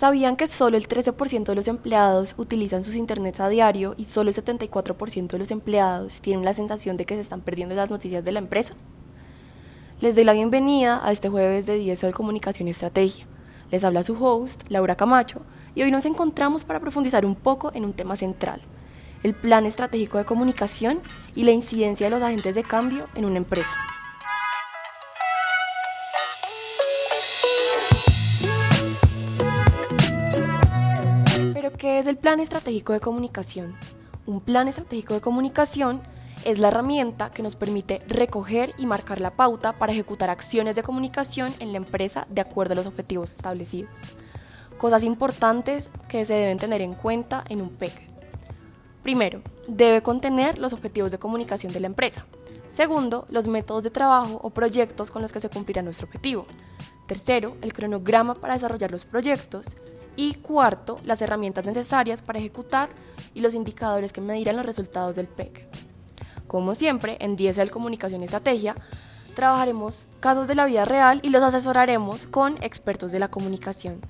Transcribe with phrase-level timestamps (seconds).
[0.00, 4.30] ¿Sabían que solo el 13% de los empleados utilizan sus internets a diario y solo
[4.30, 8.24] el 74% de los empleados tienen la sensación de que se están perdiendo las noticias
[8.24, 8.72] de la empresa?
[10.00, 13.26] Les doy la bienvenida a este jueves de 10 de Comunicación y Estrategia.
[13.70, 15.42] Les habla su host, Laura Camacho,
[15.74, 18.62] y hoy nos encontramos para profundizar un poco en un tema central,
[19.22, 21.00] el plan estratégico de comunicación
[21.34, 23.74] y la incidencia de los agentes de cambio en una empresa.
[32.00, 33.76] Es el plan estratégico de comunicación?
[34.24, 36.00] Un plan estratégico de comunicación
[36.46, 40.82] es la herramienta que nos permite recoger y marcar la pauta para ejecutar acciones de
[40.82, 44.00] comunicación en la empresa de acuerdo a los objetivos establecidos.
[44.78, 47.92] Cosas importantes que se deben tener en cuenta en un PEC.
[49.02, 52.24] Primero, debe contener los objetivos de comunicación de la empresa.
[52.70, 56.46] Segundo, los métodos de trabajo o proyectos con los que se cumplirá nuestro objetivo.
[57.06, 59.76] Tercero, el cronograma para desarrollar los proyectos.
[60.16, 62.88] Y cuarto, las herramientas necesarias para ejecutar
[63.34, 65.66] y los indicadores que medirán los resultados del PEC.
[66.46, 68.74] Como siempre, en DSL Comunicación y Estrategia,
[69.34, 74.00] trabajaremos casos de la vida real y los asesoraremos con expertos de la comunicación.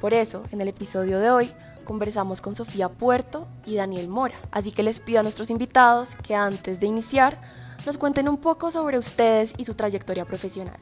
[0.00, 1.50] Por eso, en el episodio de hoy,
[1.84, 4.36] conversamos con Sofía Puerto y Daniel Mora.
[4.50, 7.40] Así que les pido a nuestros invitados que antes de iniciar
[7.86, 10.76] nos cuenten un poco sobre ustedes y su trayectoria profesional.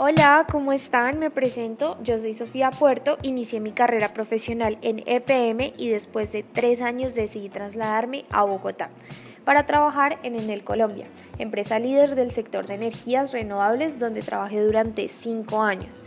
[0.00, 1.18] Hola, ¿cómo están?
[1.18, 6.44] Me presento, yo soy Sofía Puerto, inicié mi carrera profesional en EPM y después de
[6.44, 8.90] tres años decidí trasladarme a Bogotá
[9.44, 11.06] para trabajar en Enel Colombia,
[11.40, 16.00] empresa líder del sector de energías renovables donde trabajé durante cinco años.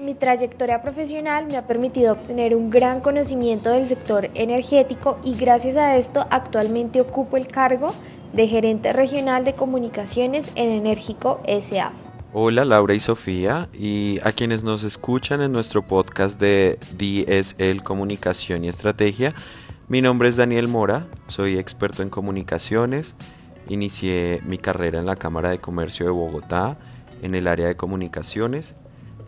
[0.00, 5.76] Mi trayectoria profesional me ha permitido obtener un gran conocimiento del sector energético y gracias
[5.76, 7.88] a esto actualmente ocupo el cargo
[8.32, 12.03] de gerente regional de comunicaciones en Enérgico SA.
[12.36, 18.64] Hola Laura y Sofía y a quienes nos escuchan en nuestro podcast de DSL Comunicación
[18.64, 19.32] y Estrategia.
[19.86, 23.14] Mi nombre es Daniel Mora, soy experto en comunicaciones.
[23.68, 26.76] Inicié mi carrera en la Cámara de Comercio de Bogotá
[27.22, 28.74] en el área de comunicaciones.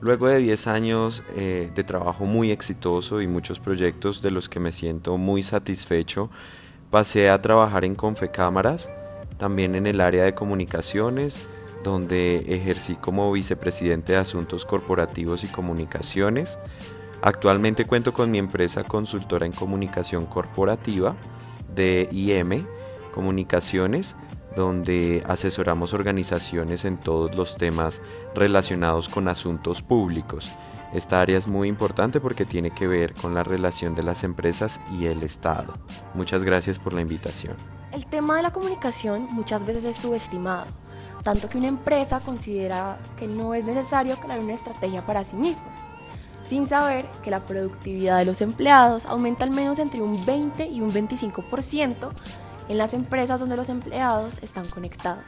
[0.00, 4.58] Luego de 10 años eh, de trabajo muy exitoso y muchos proyectos de los que
[4.58, 6.28] me siento muy satisfecho,
[6.90, 8.90] pasé a trabajar en Confecámaras,
[9.38, 11.48] también en el área de comunicaciones
[11.86, 16.58] donde ejercí como vicepresidente de Asuntos Corporativos y Comunicaciones.
[17.22, 21.14] Actualmente cuento con mi empresa consultora en comunicación corporativa
[21.74, 22.66] de IM
[23.14, 24.16] Comunicaciones,
[24.56, 28.02] donde asesoramos organizaciones en todos los temas
[28.34, 30.50] relacionados con asuntos públicos.
[30.92, 34.80] Esta área es muy importante porque tiene que ver con la relación de las empresas
[34.98, 35.74] y el Estado.
[36.14, 37.54] Muchas gracias por la invitación.
[37.92, 40.66] El tema de la comunicación muchas veces es subestimado
[41.26, 45.66] tanto que una empresa considera que no es necesario crear una estrategia para sí misma,
[46.48, 50.80] sin saber que la productividad de los empleados aumenta al menos entre un 20 y
[50.80, 52.10] un 25%
[52.68, 55.24] en las empresas donde los empleados están conectados.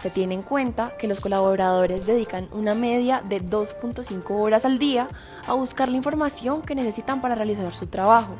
[0.00, 5.08] Se tiene en cuenta que los colaboradores dedican una media de 2.5 horas al día
[5.46, 8.36] a buscar la información que necesitan para realizar su trabajo.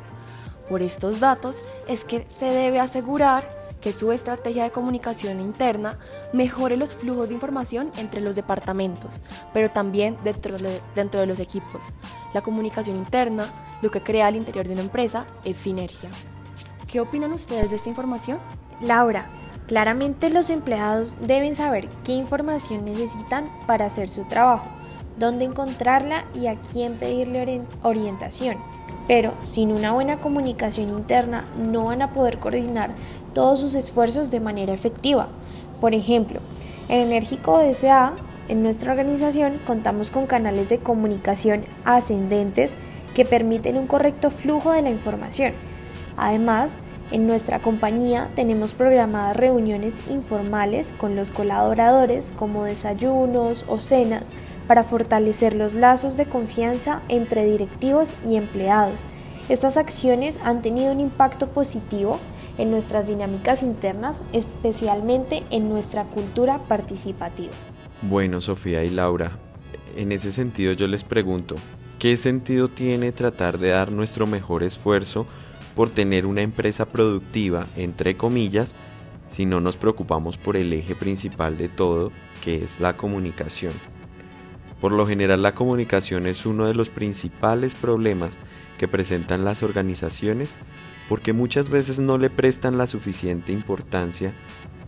[0.67, 5.97] Por estos datos es que se debe asegurar que su estrategia de comunicación interna
[6.33, 9.21] mejore los flujos de información entre los departamentos,
[9.53, 11.81] pero también dentro de, los equipos.
[12.33, 13.45] La comunicación interna,
[13.81, 16.09] lo que crea al interior de una empresa, es sinergia.
[16.87, 18.39] ¿Qué opinan ustedes de esta información?
[18.81, 19.29] Laura,
[19.67, 24.69] claramente los empleados deben saber qué información necesitan para hacer su trabajo,
[25.17, 28.57] dónde encontrarla y a quién pedirle orientación
[29.09, 32.91] pero sin una buena comunicación interna no van a poder coordinar
[33.33, 35.27] todos sus esfuerzos de manera efectiva.
[35.79, 36.39] Por ejemplo,
[36.89, 38.13] en Enérgico SA,
[38.47, 42.75] en nuestra organización, contamos con canales de comunicación ascendentes
[43.13, 45.53] que permiten un correcto flujo de la información.
[46.17, 46.77] Además,
[47.11, 54.33] en nuestra compañía tenemos programadas reuniones informales con los colaboradores como desayunos o cenas
[54.67, 59.05] para fortalecer los lazos de confianza entre directivos y empleados.
[59.49, 62.19] Estas acciones han tenido un impacto positivo
[62.59, 67.53] en nuestras dinámicas internas, especialmente en nuestra cultura participativa.
[68.01, 69.31] Bueno, Sofía y Laura,
[69.95, 71.55] en ese sentido yo les pregunto,
[71.99, 75.25] ¿qué sentido tiene tratar de dar nuestro mejor esfuerzo
[75.73, 78.75] por tener una empresa productiva, entre comillas,
[79.29, 82.11] si no nos preocupamos por el eje principal de todo,
[82.43, 83.73] que es la comunicación?
[84.81, 88.37] Por lo general la comunicación es uno de los principales problemas
[88.77, 90.55] que presentan las organizaciones
[91.09, 94.31] porque muchas veces no le prestan la suficiente importancia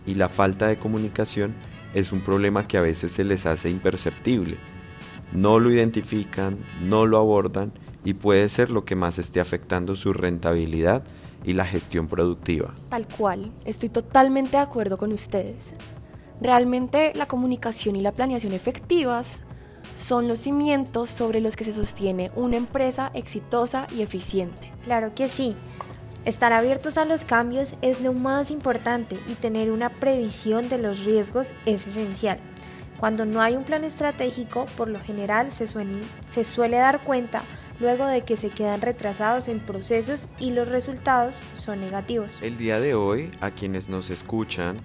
[0.06, 1.54] y la falta de comunicación
[1.94, 4.56] es un problema que a veces se les hace imperceptible.
[5.32, 6.58] No lo identifican,
[6.88, 7.72] no lo abordan
[8.04, 11.02] y puede ser lo que más esté afectando su rentabilidad
[11.44, 12.72] y la gestión productiva.
[12.88, 15.72] Tal cual, estoy totalmente de acuerdo con ustedes.
[16.40, 19.42] Realmente la comunicación y la planeación efectivas
[19.96, 24.72] son los cimientos sobre los que se sostiene una empresa exitosa y eficiente.
[24.84, 25.56] Claro que sí.
[26.24, 31.04] Estar abiertos a los cambios es lo más importante y tener una previsión de los
[31.04, 32.38] riesgos es esencial.
[32.96, 35.66] Cuando no hay un plan estratégico, por lo general se
[36.44, 37.42] suele, dar cuenta
[37.80, 42.38] luego de que se quedan retrasados en procesos y los resultados son negativos.
[42.40, 44.76] El día de hoy, a quienes nos escuchan,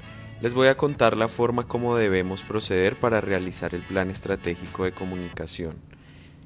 [0.42, 4.92] les voy a contar la forma como debemos proceder para realizar el plan estratégico de
[4.92, 5.76] comunicación.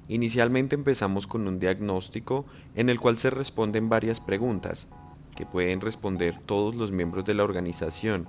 [0.07, 2.45] Inicialmente empezamos con un diagnóstico
[2.75, 4.89] en el cual se responden varias preguntas
[5.35, 8.27] que pueden responder todos los miembros de la organización,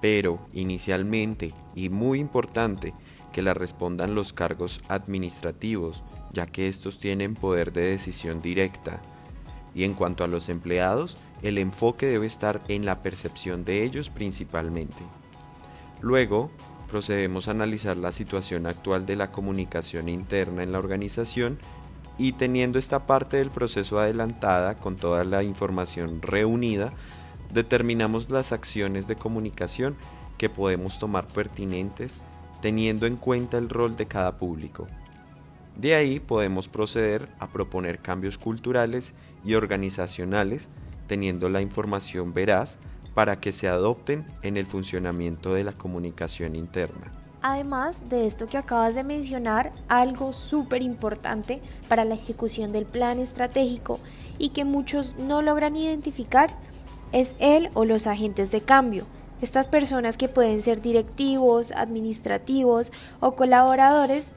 [0.00, 2.92] pero inicialmente y muy importante
[3.32, 9.02] que la respondan los cargos administrativos, ya que estos tienen poder de decisión directa.
[9.74, 14.08] Y en cuanto a los empleados, el enfoque debe estar en la percepción de ellos
[14.08, 15.02] principalmente.
[16.00, 16.50] Luego,
[16.88, 21.58] procedemos a analizar la situación actual de la comunicación interna en la organización
[22.18, 26.92] y teniendo esta parte del proceso adelantada con toda la información reunida,
[27.52, 29.96] determinamos las acciones de comunicación
[30.38, 32.18] que podemos tomar pertinentes
[32.60, 34.86] teniendo en cuenta el rol de cada público.
[35.76, 39.14] De ahí podemos proceder a proponer cambios culturales
[39.44, 40.68] y organizacionales
[41.06, 42.78] teniendo la información veraz
[43.14, 47.12] para que se adopten en el funcionamiento de la comunicación interna.
[47.42, 53.18] Además de esto que acabas de mencionar, algo súper importante para la ejecución del plan
[53.18, 54.00] estratégico
[54.38, 56.56] y que muchos no logran identificar
[57.12, 59.06] es él o los agentes de cambio.
[59.42, 64.32] Estas personas que pueden ser directivos, administrativos o colaboradores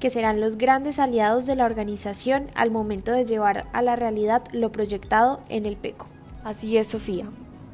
[0.00, 4.42] que serán los grandes aliados de la organización al momento de llevar a la realidad
[4.52, 6.06] lo proyectado en el PECO.
[6.44, 7.26] Así es, Sofía.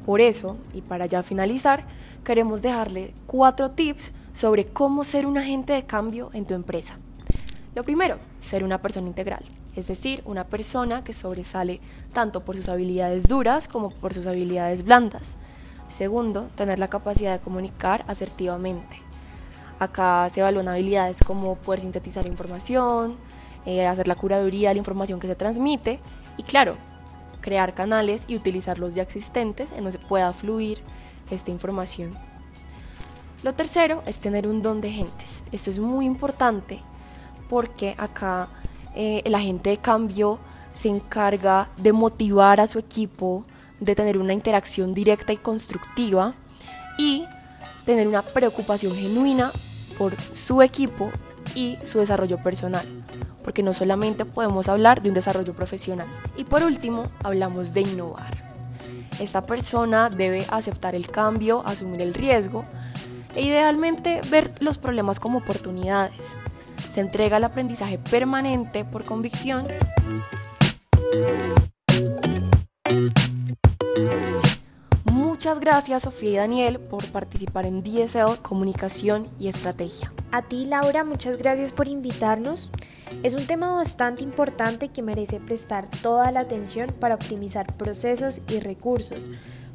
[0.05, 1.83] Por eso, y para ya finalizar,
[2.23, 6.93] queremos dejarle cuatro tips sobre cómo ser un agente de cambio en tu empresa.
[7.73, 9.43] Lo primero, ser una persona integral,
[9.75, 11.81] es decir, una persona que sobresale
[12.13, 15.35] tanto por sus habilidades duras como por sus habilidades blandas.
[15.89, 19.01] Segundo, tener la capacidad de comunicar asertivamente.
[19.79, 23.15] Acá se evalúan habilidades como poder sintetizar información,
[23.65, 25.99] eh, hacer la curaduría de la información que se transmite
[26.37, 26.77] y claro,
[27.45, 30.81] crear canales y utilizar los ya existentes en donde pueda fluir
[31.29, 32.09] esta información.
[33.43, 35.43] Lo tercero es tener un don de gentes.
[35.51, 36.81] Esto es muy importante
[37.47, 38.49] porque acá
[38.95, 40.39] eh, el agente de cambio
[40.73, 43.45] se encarga de motivar a su equipo,
[43.79, 46.33] de tener una interacción directa y constructiva
[46.97, 47.25] y
[47.85, 49.51] tener una preocupación genuina
[49.99, 51.11] por su equipo
[51.53, 52.94] y su desarrollo personal
[53.45, 56.07] porque no solamente podemos hablar de un desarrollo profesional.
[56.35, 58.33] Y por último, hablamos de innovar.
[59.19, 62.65] Esta persona debe aceptar el cambio, asumir el riesgo
[63.35, 66.35] e idealmente ver los problemas como oportunidades.
[66.89, 69.67] Se entrega al aprendizaje permanente por convicción.
[75.05, 80.11] Muchas gracias Sofía y Daniel por participar en DSL Comunicación y Estrategia.
[80.31, 82.71] A ti Laura, muchas gracias por invitarnos.
[83.23, 88.59] Es un tema bastante importante que merece prestar toda la atención para optimizar procesos y
[88.59, 89.29] recursos.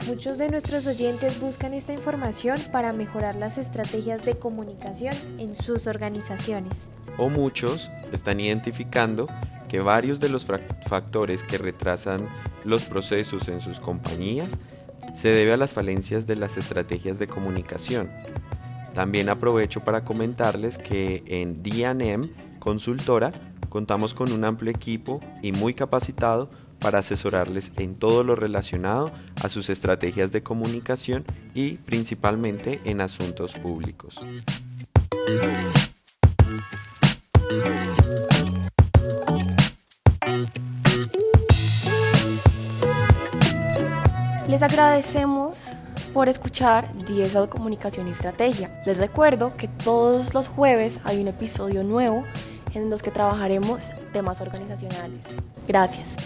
[0.06, 5.87] Muchos de nuestros oyentes buscan esta información para mejorar las estrategias de comunicación en sus
[5.87, 6.88] organizaciones.
[7.18, 9.26] O muchos están identificando
[9.68, 12.28] que varios de los factores que retrasan
[12.64, 14.59] los procesos en sus compañías
[15.14, 18.11] se debe a las falencias de las estrategias de comunicación.
[18.94, 22.30] También aprovecho para comentarles que en DNM
[22.61, 23.33] Consultora
[23.69, 29.11] contamos con un amplio equipo y muy capacitado para asesorarles en todo lo relacionado
[29.43, 31.25] a sus estrategias de comunicación
[31.55, 34.21] y principalmente en asuntos públicos.
[44.49, 45.70] Les agradecemos
[46.12, 48.83] por escuchar 10 de Comunicación y Estrategia.
[48.87, 52.25] Les recuerdo que todos los jueves hay un episodio nuevo
[52.75, 55.25] en los que trabajaremos temas organizacionales.
[55.67, 56.17] Gracias.